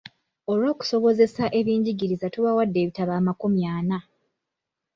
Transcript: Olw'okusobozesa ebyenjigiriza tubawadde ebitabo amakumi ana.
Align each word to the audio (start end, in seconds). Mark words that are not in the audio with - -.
Olw'okusobozesa 0.51 1.43
ebyenjigiriza 1.59 2.27
tubawadde 2.33 2.77
ebitabo 2.83 3.11
amakumi 3.19 3.61
ana. 3.77 3.97